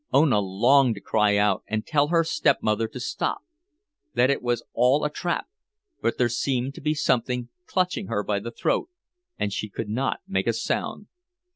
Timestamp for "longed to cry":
0.39-1.37